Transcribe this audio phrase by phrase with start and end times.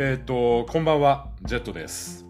[0.00, 2.24] えっ、と、こんばんは、ジェットです。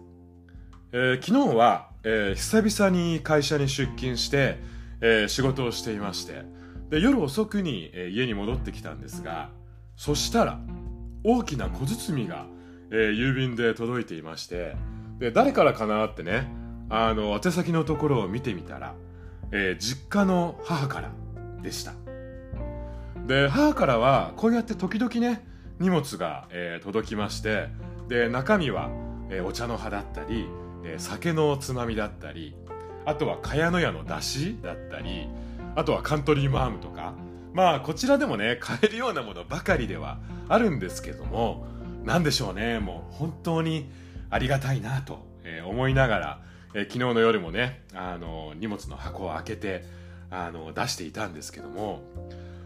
[0.91, 4.57] えー昨日は、えー久々に会社に出勤して、
[5.01, 6.41] えー仕事をしていまして、
[6.89, 9.51] で、夜遅くに、えー家に戻ってきたんですが、
[9.95, 10.59] そしたら、
[11.23, 12.47] 大きな小包が、
[12.89, 14.75] えー郵便で届いていまして、
[15.19, 16.51] で、誰からかなってね、
[16.89, 18.95] あの、宛先のところを見てみたら、
[19.51, 21.11] えー実家の母から
[21.61, 21.93] でした。
[23.27, 25.47] で母からはこうやって時々ね
[25.79, 27.67] 荷物が、えー届きまして
[28.07, 28.89] で中身は、
[29.29, 30.47] えーお茶の葉だったり、
[30.83, 32.55] えー酒のつまみだったり
[33.05, 35.27] あとは茅野屋の出汁だったり
[35.75, 37.13] あとはカントリーマームとか。
[37.51, 41.65] まあこちらでもね買えるようなものばかりではあるんですけども
[42.03, 43.89] 何でしょうねもう本当に
[44.29, 46.39] ありがたいなと、えー思いながら、
[46.75, 49.83] えー昨日の夜もねあの荷物の箱を開けて
[50.29, 52.03] あの出していたんですけども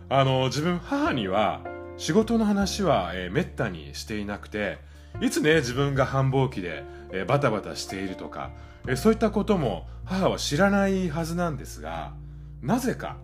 [0.09, 1.62] あの自分母には
[1.98, 4.77] 仕事の話は、えーめったにしていなくて
[5.22, 8.52] いつね自分が繁忙期で、えーバタバタしているとか、
[8.88, 12.13] えーそういったことも母は知らないはずなんですが
[12.62, 13.18] なぜか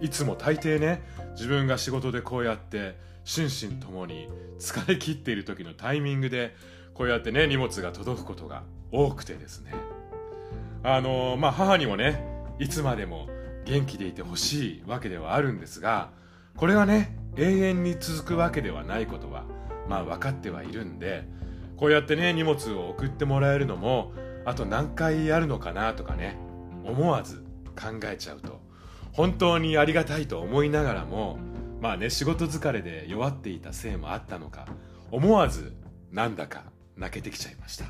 [0.00, 1.02] いつも大抵ね
[1.34, 4.28] 自分が仕事でこうやって心身ともに
[4.58, 6.54] 疲れ切っている時のタイミングで
[6.94, 9.72] こうやってね荷物が届くことが多くてですね。
[10.82, 12.26] あのまあ母にもね
[12.58, 13.28] いつまでも
[13.64, 16.10] 元気でいてほしいわけではあるんですが
[16.56, 19.44] これはね永遠に続くわけではないことは
[19.88, 21.24] まあ分かってはいるんで
[21.76, 24.12] こうやってね荷物を送ってもらえるのも
[24.44, 26.36] あと何回あるのかなとかね
[26.84, 27.44] 思わず
[27.74, 28.60] 考えちゃうと
[29.12, 31.38] 本当にありがたいと思いながらも
[31.80, 34.66] まあね仕事疲れで弱っていたせいもあったのか
[35.10, 35.74] 思わず
[36.10, 36.64] なんだか
[36.96, 37.86] 泣けてきちゃいました。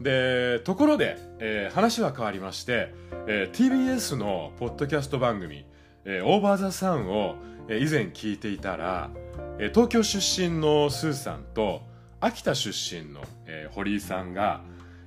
[0.00, 2.94] でところで、えー話は変わりまして、
[3.26, 5.64] えー TBS のポッドキャスト番組
[6.04, 7.36] 「えーオーバー・ザ・サン」を、
[7.68, 9.10] えー以前聞いていたら、
[9.58, 11.82] えー東京出身のスーさんと
[12.20, 14.62] 秋田出身の、えー堀井さんが、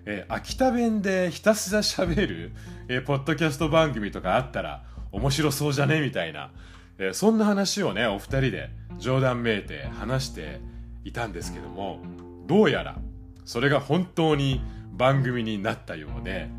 [0.05, 2.51] えー秋田弁でひたすら喋る、
[2.87, 6.51] えーポッドキャスト番組とかあったら面白そうじゃねみたいな、
[6.97, 10.59] えーそんな話をねお二人で冗談めいて話して
[11.03, 11.99] いたんですけども
[12.45, 12.99] どうやら
[13.45, 14.61] それが本当に
[14.93, 16.49] 番組になったようで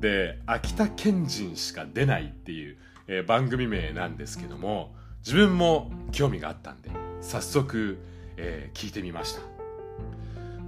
[0.00, 2.78] で秋田県人しか出ないっていう、
[3.12, 4.94] えー番組名なんですけども
[5.26, 6.90] 自分も興味があったんで
[7.20, 7.98] 早速、
[8.36, 9.40] えー聞いてみました。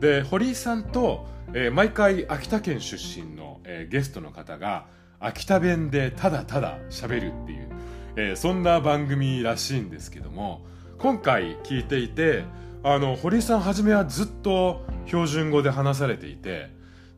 [0.00, 4.86] で堀井さんと、えー毎回秋田県出身の、えーゲストの方が
[5.20, 7.68] 秋田弁でただただ喋るっていう、
[8.16, 10.66] えーそんな番組らしいんですけども
[10.98, 12.44] 今回聞いていて
[12.82, 16.70] あの堀井さん初めはずっと標準語で話されていて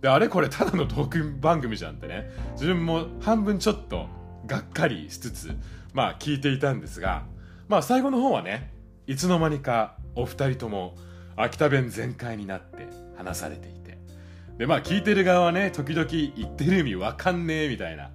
[0.03, 4.07] であれこれただのトーク番組じゃんってね自分も半分ちょっと
[4.47, 5.57] がっかりしつつ
[5.93, 7.25] まあ聞いていたんですが
[7.69, 8.73] まあ最後の方はね
[9.07, 10.97] いつの間にかお二人とも
[11.37, 13.85] 秋田弁全開になって話されていて。
[14.59, 18.11] でまあ聞いてる側はね時々言ってる意味わかんねえみたいな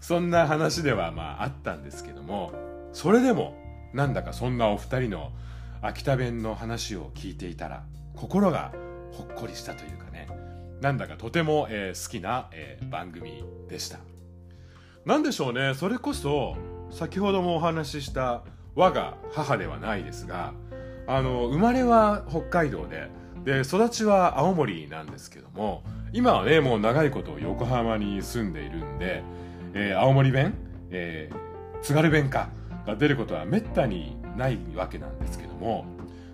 [0.00, 2.52] そんな話ではまああったんですけども
[2.92, 3.56] それでも
[3.92, 5.30] なんだかそんなお二人の
[5.82, 7.84] 秋田弁の話を聞いていたら
[8.16, 8.72] 心が
[9.12, 10.28] ほっこりしたというかね
[10.80, 14.13] なんだかとても、えー好きな、えー番組でした。
[15.06, 15.74] なんでしょうね。
[15.74, 16.56] それこそ
[16.90, 18.42] 先ほどもお話しした
[18.74, 20.52] 我が母ではないですが
[21.06, 23.08] あの生まれは北海道で
[23.44, 25.82] で育ちは青森なんですけども
[26.12, 29.22] 今はねもう長いこと横浜に住んでいるんで、
[29.74, 30.54] えー青森弁、
[30.90, 31.44] えー
[31.82, 32.48] 津軽弁か
[32.86, 35.84] が出ることはめったにないわけなんですけども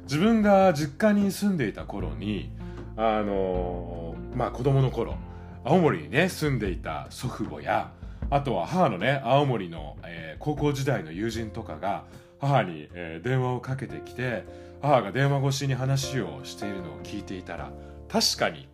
[0.04, 2.52] 自分が実家に住んでいた頃に
[2.96, 5.16] あのーまあ子供の頃
[5.64, 7.90] 青森にね住んでいた祖父母や
[8.28, 12.04] あとは母のね青森の、えー高校時代の友人とかが
[12.40, 14.44] 母に、えー電話をかけてきて
[14.80, 17.70] 母が電話越しに話をしているのを聞いていたら
[18.08, 18.68] 確かに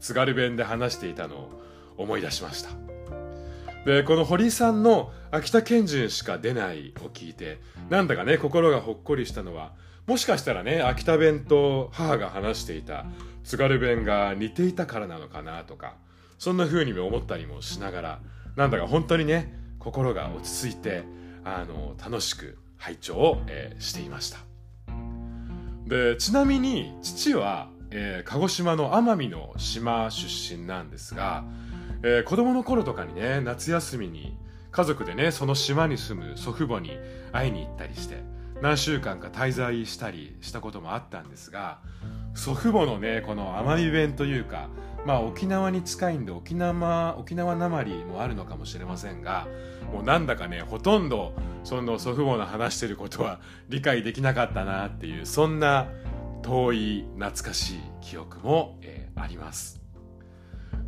[0.00, 1.62] 津軽弁で話していたのを
[1.96, 2.70] 思い出しました。
[3.84, 7.60] でこの堀さんの秋田県人しか出ないを聞いて
[7.90, 9.72] なんだかね心がほっこりしたのは
[10.06, 13.06] もしかしたらね秋田弁と母が話していた
[13.44, 15.96] 津軽弁が似ていたからなのかなとか
[16.38, 18.20] そんな風にも思ったりもしながら
[18.56, 21.04] なんだか本当にね心が落ち着いて
[21.44, 24.38] あの楽しく拝聴を、えーしていました。
[25.86, 31.44] でちなみに父は、えー鹿児島の奄美の島出身なんですが、
[32.02, 34.36] えー子供の頃とかにね夏休みに
[34.70, 36.96] 家族でねその島に住む祖父母に
[37.32, 38.22] 会いに行ったりして
[38.62, 41.80] 何週間か滞在したりしたこともあったんですが
[42.34, 44.68] 祖父母のねこの奄美弁というか
[45.04, 49.48] まあ沖縄に近いんで沖縄沖縄なまりもあるのかもしれませんが
[49.92, 51.32] もうなんだかねほとんど
[51.64, 55.88] その祖父母の話してることは理解できなかったなっていうそんな
[56.42, 59.80] 遠い懐かしい記憶も、えー、あります。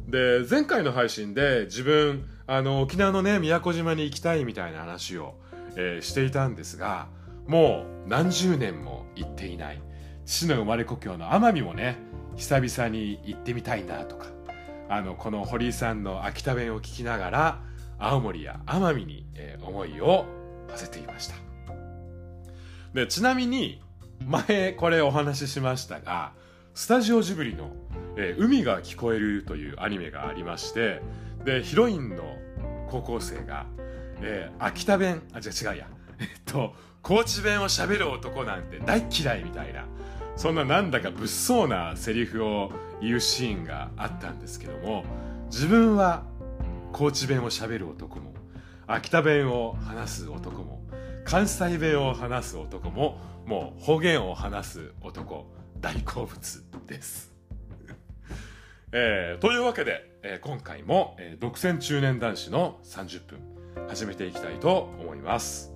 [0.09, 5.35] で前回の配信で自分あの沖縄のね宮古島に行きたいみたいな話を、
[5.77, 7.09] えー、していたんですが
[7.47, 9.81] もう何十年も行っていない。
[10.27, 11.99] 父の生まれ故郷の奄美もね
[12.37, 14.27] 久々に行ってみたいなとか
[14.89, 17.61] あのこの堀井さんの秋田弁を聞きながら
[17.99, 20.27] 青森や奄美に、えー、思いを
[20.69, 21.35] 馳せていました。
[22.93, 23.83] でちなみに
[24.25, 26.33] 前これお話ししましたが
[26.75, 27.71] スタジオジブリの、
[28.17, 31.03] えー「海が聞こえる」というアニメがありまして
[31.45, 32.37] でヒロインの
[32.89, 33.67] 高校生が、
[34.21, 35.89] えー、秋田弁あじゃ違うや。
[36.21, 39.85] えっと高知弁をしゃべる男なんて大嫌いみたいな
[40.37, 45.05] そんななんだか物騒なセリフを言うシーンがあったんですけども
[45.47, 46.25] 自分は
[46.93, 48.35] 高知弁をしゃべる男も
[48.87, 50.83] 秋田弁を話す男も
[51.25, 55.47] 関西弁を話す男ももう方言を話す男
[55.81, 57.33] 大好物です。
[58.93, 63.39] えー、というわけで、えー、今回も、えー、独占中年男子の30分
[63.89, 65.73] 始めていきたいと思います。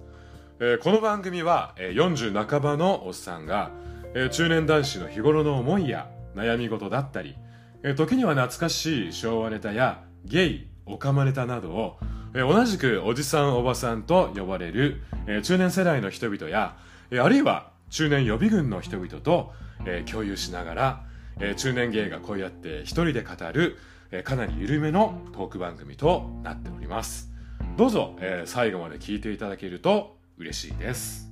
[0.60, 3.70] えー、この番組は、えー、40半ばのおっさんが、
[4.14, 7.36] え、中年男子の日頃の思いや悩み事だったり、
[7.82, 11.98] え、時には懐かしい昭和ネタやゲイ、オカマネタなどを
[12.34, 16.76] え同じくおじさんおばさんと呼ばれる、え中年世代の人々や、
[17.10, 19.52] えあるいは中年予備軍の人々と、
[19.86, 21.04] え共有しながら、
[21.40, 23.78] え中年芸がこうやって一人で語る、
[24.10, 27.32] えかなり緩めのトーク番組となっております。
[27.76, 31.27] どうぞ、え最後まで聞いていただけると嬉しいです。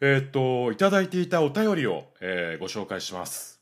[0.00, 3.60] えー、と、いただいていたお便りを、えー、ご紹介します。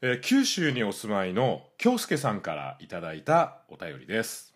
[0.00, 4.54] えー、九州にお住まいの京介さんからいただいたお便りです。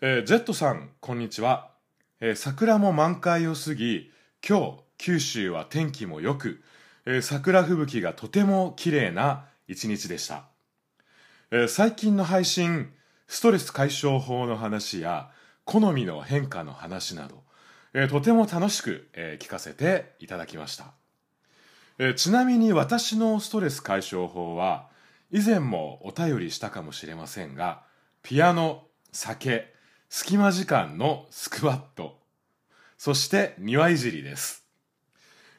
[0.00, 1.72] えー、ジェットさん、こんにちは。
[2.20, 4.12] えー、桜も満開を過ぎ、
[4.48, 6.62] 今日、九州は天気も良く、
[7.04, 10.44] えー、桜吹雪がとても綺麗な一日でした。
[11.50, 12.92] えー、最近の配信、
[13.26, 15.30] ストレス解消法の話や、
[15.64, 17.42] 好みの変化の話など、
[18.00, 20.92] えー、とても楽しく、えー、聞かせていただきました、
[21.98, 24.86] えー、ちなみに私のストレス解消法は
[25.32, 27.82] 以前もお便りしたかもしれませんが
[28.22, 29.74] ピアノ酒
[30.08, 32.20] 隙間時間のスクワット
[32.98, 34.64] そして庭いじりです、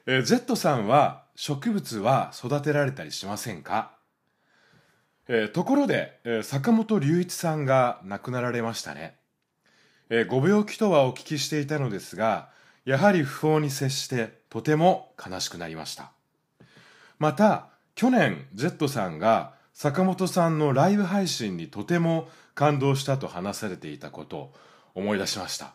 [0.06, 3.92] えー、ジェットさんは植物は育てられたりしませんか？
[5.28, 9.19] えー、ところで、えー、坂本龍一さんが亡くなられましたね。
[10.10, 12.50] えー、ご病気とはお聞きしていたのですが、
[12.86, 16.12] やはり不法に接してとても悲しくなりました。
[17.20, 24.54] また、去年、ジェットさんが坂本さんのライブ配信にとても感動したと話されていたことを
[24.96, 25.74] 思い出しました。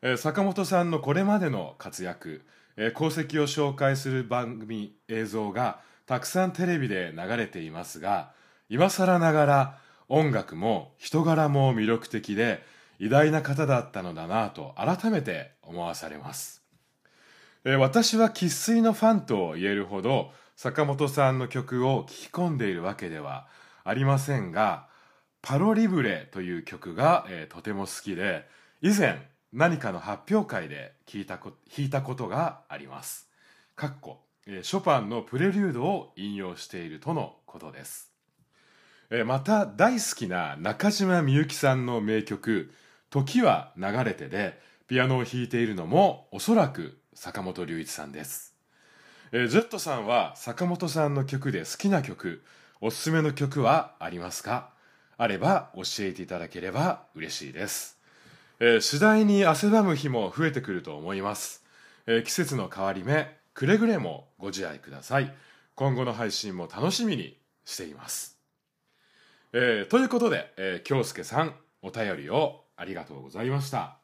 [0.00, 2.44] えー、坂本さんのこれまでの活躍、
[2.76, 8.32] えー、功績を紹介する番組映像がたくさんテレビで流れていますが、
[8.68, 12.64] 今更ながら音楽も人柄も魅力的で、
[13.02, 16.62] 偉大な方だったのだなと改めて思わされます。
[17.64, 23.48] え私は生粋のファンと言えるほど坂本さんの曲を聴き込んでいるわけでは
[23.82, 24.86] ありませんが、
[25.42, 28.46] パロリブレという曲が、えー、とても好きで、
[28.82, 33.28] 以前何かの発表会で聞いたこ弾いたことがあります。
[33.74, 38.12] かっこ、ショパンのプレリュードを引用しているとのことです。
[39.26, 42.72] また大好きな中島みゆきさんの名曲、
[43.12, 48.54] 時は流れてでピアノを弾いているのもおそらく坂本龍一さんです、
[49.32, 52.42] えー、ジェットさんは坂本さんの曲で好きな曲
[52.80, 54.70] おすすめの曲はありますか？
[55.18, 57.98] あれば教えていただければ嬉しいです、
[58.60, 61.62] えー、次第に汗ばむ日も増えてくると思います、
[62.06, 65.34] えー、季節の変わり目くれぐれもご自愛ください。
[65.74, 68.38] 今後の配信も楽しみにしています、
[69.52, 73.98] えー、ということで、えー、京介さんお便りをありがとうございました。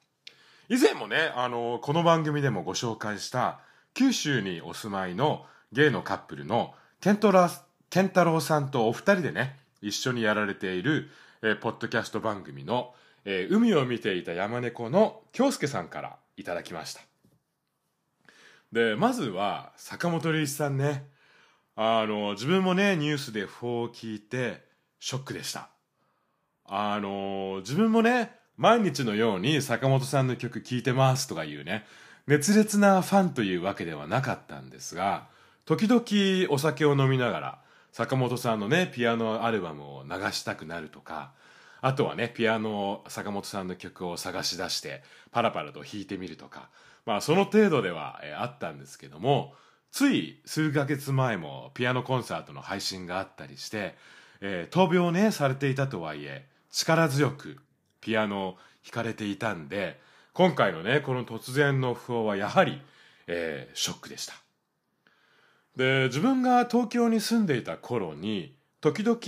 [0.68, 3.58] 以前もね、あの、この番組でもご紹介した、
[3.92, 7.50] 九州にお住まいのゲイのカップルのケントラ、
[7.90, 11.10] ケンタロウさんとお二人でね、一緒にやられている、
[11.42, 12.94] えー、ポッドキャスト番組の、
[13.24, 17.00] えー、海を見ていた山猫の京介さんからいただきました。
[18.70, 21.08] で、まずは、坂本龍一さんね。
[21.74, 24.62] あの、自分もね、ニュースでフォーを聞いて、
[25.00, 25.70] ショックでした。
[26.64, 31.86] あの、自分もね、毎日のように坂本さんの曲聴いてますとかいうね、
[32.26, 35.28] 熱烈なファンというわけではなかったんですが、
[35.64, 37.58] 時々お酒を飲みながら、
[37.92, 41.32] 坂本さんのね、ピアノアルバムを流したくなるとか、
[41.80, 46.70] あとはねピアノ坂本さんの曲を探し出してパラパラと弾いてみるとか
[47.06, 49.54] まあその程度では、え、あったんですけども
[49.90, 53.94] つい数ヶ月前もピアノコンサートの配信があったりして、
[54.40, 57.58] えー、闘病ねされていたとはいえ力強く
[58.08, 60.00] ピアノを弾かれていたんで
[60.32, 62.80] 今回のねこの突然の訃報はやはり、
[63.26, 64.32] えー、ショックでした。
[65.76, 69.18] で自分が東京に住んでいた頃に時々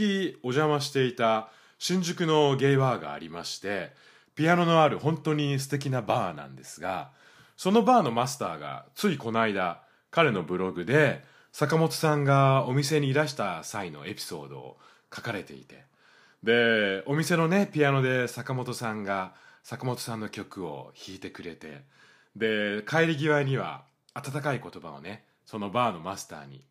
[0.42, 3.92] お邪魔していた新宿のゲイバーがありまして
[4.34, 7.10] ピアノのある本当に素敵なバーなんですが
[7.58, 11.22] そのバーのマスターがついこの間彼のブログで
[11.52, 14.78] 坂本さんがお店にいらした際のエピソードを
[15.14, 15.89] 書かれていて
[16.42, 21.82] でお店のねピアノで坂本さんが坂本さんの曲を弾いてくれて
[22.36, 26.64] で帰り際には温かい言葉をねそのバーのマスターに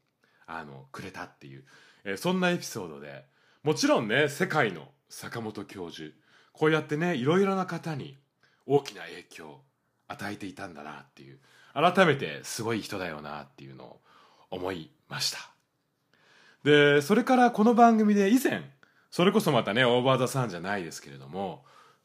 [0.47, 1.63] あのくれたっていう、
[2.03, 3.25] えそんなエピソードで
[3.61, 6.09] もちろんね世界の坂本教授
[6.53, 8.17] こうやってねいろいろな方に
[8.65, 9.61] 大きな影響を
[10.07, 11.38] 与えていたんだなっていう
[11.73, 13.99] 改めてすごい人だよなっていうのを
[14.49, 15.38] 思いました。
[16.63, 18.63] でそれからこの番組で以前
[19.11, 21.63] それこそまたねオーバー・ザ・さんじゃないですけれども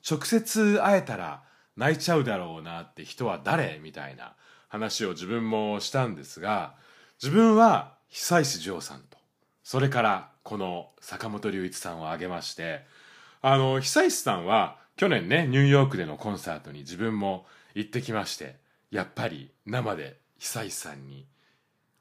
[0.09, 1.43] 直接会えたら
[1.77, 4.35] 泣いちゃうだろうなって人は誰みたいな
[4.69, 6.75] 話を自分もしたんですが
[7.23, 9.19] 自分は久石譲さんと
[9.63, 12.85] それからこの坂本龍一さんを挙げまして
[13.41, 18.57] あの久石さんは去年ねニューヨークでのコンサートに自分も行ってきまして
[18.91, 21.27] やっぱり生で久石さんに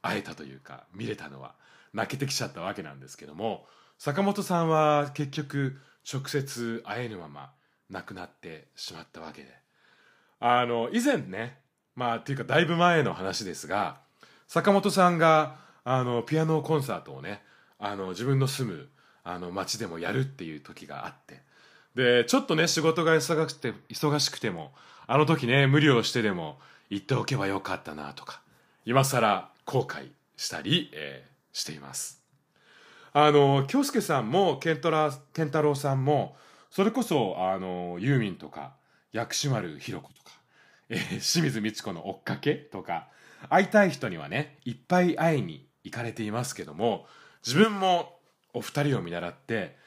[0.02, 1.56] 会えたというか見れたのは
[1.94, 3.66] 泣けてきちゃったわけなんですけども
[3.98, 5.80] 坂本さんは結局
[6.12, 7.52] 直接会えぬまま
[7.90, 9.50] 亡くなってしまったわけで。
[10.40, 11.58] あの以前ね
[11.96, 14.00] まあっていうかだいぶ前の話ですが
[14.48, 17.42] 坂本さんがあのピアノコンサートをね
[17.80, 18.90] あの自分の住む
[19.24, 21.42] あの街でもやるっていう時があって。
[21.96, 24.74] でちょっとね仕事が忙しくて忙しくても
[25.06, 26.58] あの時ね無理をしてでも
[26.90, 28.42] 言っておけばよかったなとか
[28.86, 32.23] 今更後悔したり、えー、しています。
[33.14, 36.36] あの京介さんも健太郎さんも
[36.70, 38.74] それこそあのユーミンとか
[39.12, 40.32] 薬師丸ひろ子とか、
[40.90, 43.08] えー、清水美智子の追っかけとか
[43.50, 47.06] 会いたい人にはねいっぱい会いに行かれていますけども
[47.46, 48.18] 自分も
[48.54, 49.78] お二人を見習って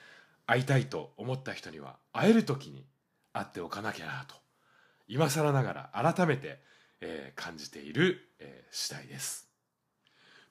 [0.47, 2.87] 会いたいと思った人には会える時に
[3.33, 4.37] 会っておかなきゃなと
[5.09, 6.65] 今更ながら改めて
[7.01, 9.49] えー、感じている、えー、次第です。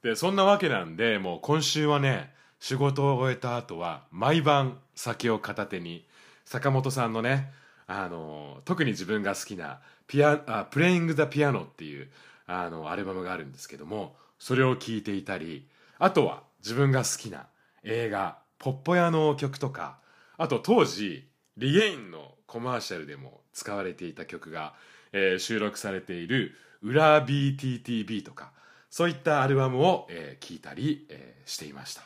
[0.03, 6.05] で、そんなわけなんで、もう今週はね、仕事を終えた後は、毎晩酒を片手に、
[6.45, 7.51] 坂本さんのね、
[7.87, 12.09] あの、特に自分が好きな、ピア、あ、プレイング・ザ・ピアノっていう、
[12.47, 17.47] あの、アルバムがあるんですけども、それを聴いていたり、あとは自分が好きな
[17.83, 19.99] 映画、ポッポ屋の曲とか、
[20.37, 24.73] あと当時、リゲインのコマーシャルでも使われていた曲が、
[25.13, 28.51] えー、収録されている「裏 BTTB」とか
[28.89, 32.03] そういったアルバムを、えー、いたり、えー、していました、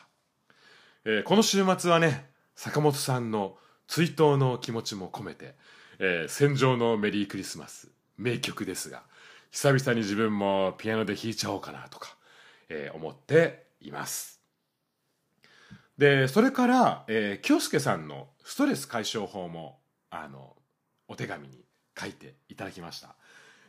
[1.04, 5.54] えー、この週末はね坂本さんの追悼の気持ちも込めて
[5.98, 9.02] 「えー、戦場のメリークリスマス」名曲ですが
[9.50, 12.16] 久々に自分もピアノで弾いちゃおうかなとか、
[12.68, 14.40] えー、思っています
[15.96, 19.80] でそれから、えー、京介さんのストレス解消法も
[20.10, 20.56] あの
[21.08, 21.64] お手紙に
[21.98, 23.16] 書いていただきました。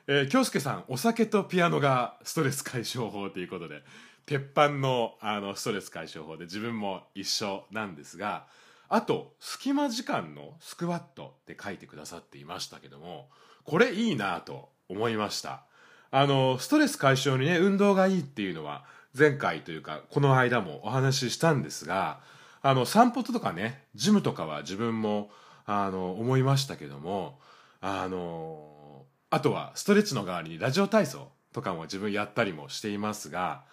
[0.07, 3.83] えー、京介さん、お酒とピアノがストレス解消法ということで、
[4.25, 8.47] 鉄板のあのストレス解消法で自分も一緒なんですが、
[8.89, 13.29] あと、隙間時間のスクワットって書いてくださっていましたけども、
[13.63, 15.63] これいいなと思いました。
[16.11, 18.83] あの、ストレス解消にね、運動がいいっていうのは、
[19.17, 22.19] 前回というか、この間もお話ししたんですが、
[22.61, 25.29] あの、散歩とかね、ジムとかは自分も、
[25.65, 27.39] あの、思いましたけども、
[27.81, 33.63] あのあとはストレッチの代わりにラジオ体操とかも自分やったりもしていますが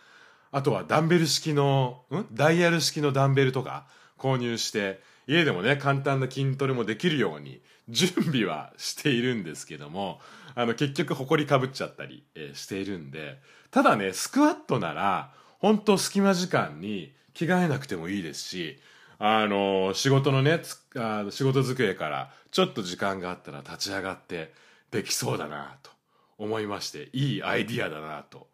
[0.51, 2.27] あとはダンベル式のん？
[2.33, 3.87] ダイヤル式のダンベルとか
[4.19, 10.21] 購入して家でもね簡単な筋トレもできるように準備はしているんですけども
[10.55, 13.39] あの結局ほこりかぶっちゃったり、えー、しているんで
[13.71, 18.79] ただねスクワットなら本当隙間時間に着替えなくてもいいですし
[19.19, 20.61] あの仕事のね
[20.97, 24.53] あ仕事机からちょっと時間があったら立ち上がって
[24.91, 25.91] できそうだなと
[26.39, 28.49] 思いましていいアイディアだなと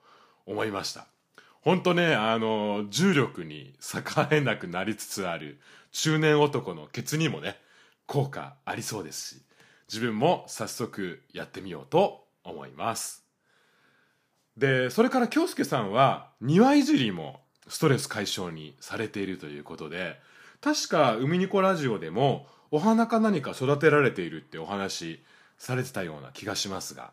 [0.47, 1.07] 思いました。
[1.65, 5.59] 本当ねあの重力に逆らえなくなりつつある
[5.93, 7.57] 中年男のケツにもね
[8.07, 9.43] 効果ありそうですし
[9.91, 13.25] 自分も早速やってみようと思います。
[14.59, 20.21] でそれから京介さんは庭いじりもストレス解消にされているということで
[20.61, 25.23] 確か海ニコラジオでもお花か何か育てられているってお話
[25.59, 27.11] されてたような気がしますが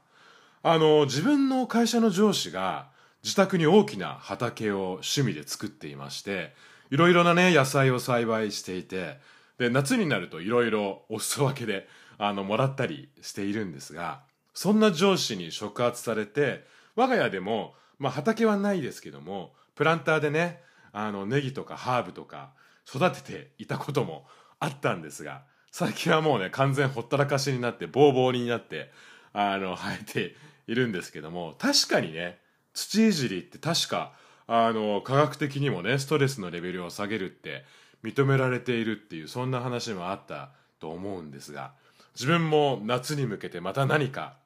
[0.62, 2.90] あの自分の会社の上司が
[3.24, 6.54] 自宅に大きな畑を趣味で作っていまして
[6.90, 9.20] いろいろなね野菜を栽培していて
[9.58, 11.88] で夏になるといろいろお裾分けで
[12.18, 14.22] あのもらったりしているんですが
[14.54, 20.62] そんな上司に触発されて我が家でも、まあ、畑はないですけどもプランターでね
[20.92, 22.52] あのネギとかハーブとか
[22.88, 24.26] 育てていたことも
[24.60, 28.92] あったんですが最近はもうね完全ほったらかしになってボーボーになって
[29.32, 30.36] あの生えて
[30.68, 32.40] いるんですけども確かにね
[32.74, 34.14] 土いじりって確か
[34.48, 37.66] あの科学的にもねストレスのレベルを下げるって
[38.04, 41.74] 認められているっていうそんな話もあったと思うんですが
[42.16, 44.38] 自分も夏に向けてまた何か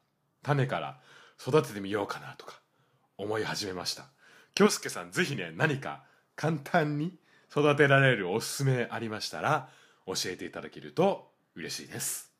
[0.42, 0.98] 種から
[1.40, 2.60] 育ててみようかなとか
[3.18, 4.04] 思い始めました。
[4.54, 6.02] 京介さんぜひね何か
[6.34, 7.16] 簡単に
[7.50, 9.68] 育てられるおすすめありましたら
[10.06, 12.30] 教えていただけると嬉しいです、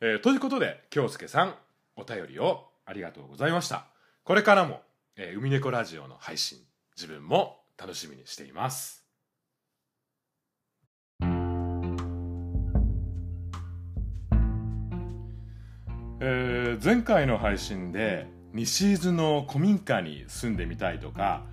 [0.00, 1.54] えー、ということで京介さん
[1.96, 3.86] お便りをありがとうございました。
[4.24, 4.82] これからも、
[5.20, 6.58] えー、海猫ラジオの配信
[6.96, 9.04] 自分も楽しみにしています。
[16.20, 21.44] えー、前回の配信で西伊豆の古民家に住んでみたいとか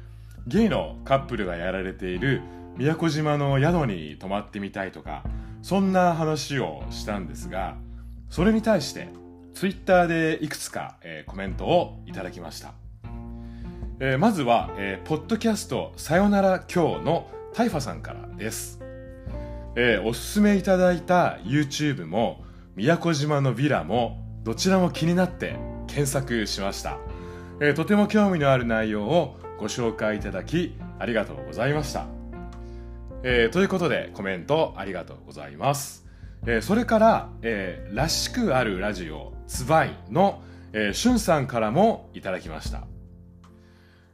[0.45, 2.41] ゲイのカップルがやられている
[2.77, 5.23] 宮古島の宿に泊まってみたいとか
[5.63, 7.77] そんな話をしたんですが
[8.29, 9.09] それに対して
[9.53, 12.73] ツイッターでいくつか、えー、コメントをいただきました、
[13.97, 18.81] えー、まずは、えー、ポッドキャストさよなら今日のタイファさんからです、
[19.77, 22.43] えー、おすすめいただいた YouTube も
[22.75, 26.97] 宮古島のヴィラもどちらも気になって検索しました、
[27.61, 32.05] えー、とても興味のある内容をご紹介いただきありがとうございました、
[33.23, 36.05] えー、ということでコメントありがとうございます、
[36.45, 40.41] えー、それから、えー、らしくあるラジオつばいの、
[40.73, 42.83] えー、しゅんさんからもいただきました、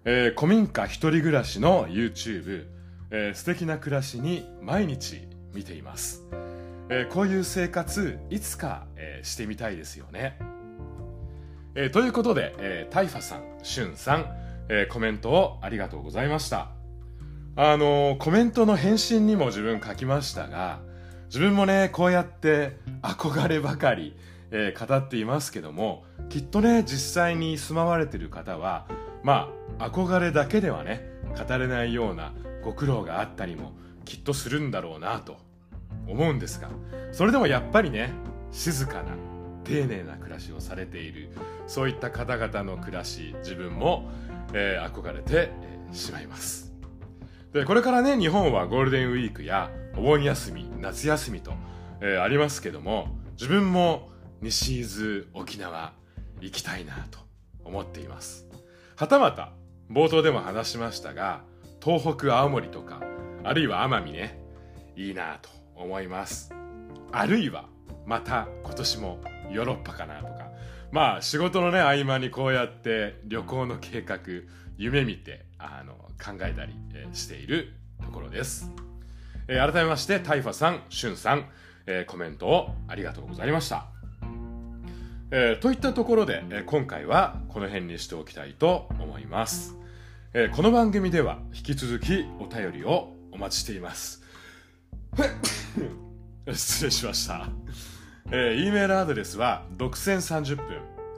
[0.04, 2.66] えー、古民家一人暮らしの YouTube、
[3.12, 6.24] えー、素敵な暮らしに毎日見ています
[6.94, 10.38] えー、こういう生活いつか、えー、してみたいですよね。
[11.74, 14.26] えー、ということで、えー、タイファさん、シュンさん、
[14.68, 16.72] えー、コメントをありがとうございました。
[17.56, 20.82] あのー、コメントの返信にも自分書きましたが、
[21.28, 24.14] 自分もね、こうやって憧ればかり、
[24.52, 28.86] えー、語っていますけども、きっとね、実際に住まわれてる方は、
[29.24, 33.74] まあ、憧れだけではね、語れないようなご苦労があったりも
[34.06, 35.38] きっとするんだろうなと
[36.08, 36.70] 思うんですが
[37.12, 38.12] それでもやっぱりね
[38.52, 39.16] 静かな
[39.64, 41.30] 丁寧な暮らしをされている
[41.68, 44.10] そういった方々の暮らし自分も、
[44.54, 45.52] えー、憧れて、
[45.94, 46.72] しまいます。
[47.52, 51.52] でこれからね日本はゴールデンウィークやお盆休み夏休みと、
[52.00, 54.10] えー、ありますけども自分も
[54.42, 55.92] 西伊豆沖縄
[56.40, 57.20] 行きたいなと
[57.66, 58.51] 思っています。
[59.02, 59.50] はたまた
[59.90, 61.42] 冒頭でも話しましたが
[61.84, 63.02] 東北青森とか
[63.44, 64.40] あるいは奄美ね
[64.96, 66.54] いいなと思います。
[67.12, 67.66] あるいは
[68.06, 70.52] また今年もヨーロッパかなとか。
[70.92, 74.20] まあ仕事のね合間にこうやって旅行の計画
[74.78, 76.76] 夢見てあの考えたり
[77.14, 77.74] している
[78.06, 78.70] ところです、
[79.48, 81.50] え、改めましてタイファさんシュンさん、
[81.88, 83.88] え、コメントをありがとうございました、
[85.34, 89.78] えー、といったところで、え今回はこの辺にしておきたいと思います、
[90.34, 94.22] えこの番組では引き続きお便りをお待ちしています。
[96.52, 97.48] 失礼しました。
[98.34, 100.66] えー、E メールアドレスは独占30分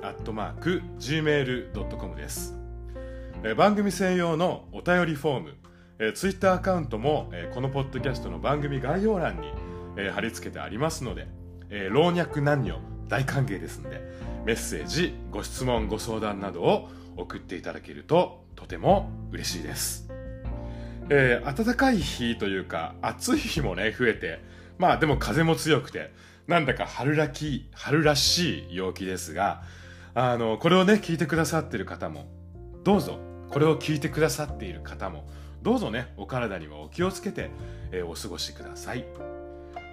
[0.02, 2.56] アットマーク gmail.com です、
[3.44, 5.54] えー、番組専用のお便りフォーム、
[6.00, 9.48] えー、ツイッターアカウントも、えー、このポッドキャストの番組概要欄に、
[9.96, 11.28] えー、貼り付けてありますので、
[11.70, 14.24] えー、老若男女大歓迎ですので。
[14.46, 20.10] メッセージご質問ご相談などを送っていただけるととても嬉しいです。
[21.10, 24.40] えー、暖かい日というか暑い日もね増えて
[24.78, 26.14] まあでも風も強くて
[26.48, 29.64] なんだか春らき春らしい陽気ですが
[30.16, 32.26] あのこれをね聞いてくださってる方も
[32.86, 35.28] どうぞこれを聞いてくださっている方も
[35.62, 37.52] どうぞねお体にはお気をつけて、
[37.92, 39.06] えー、お過ごしください、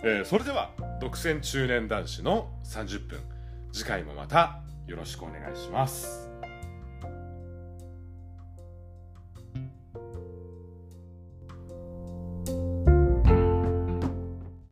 [0.03, 3.21] えー、それでは独占中年男子の30分。
[3.73, 6.30] 次回もまたよろしくお願いします。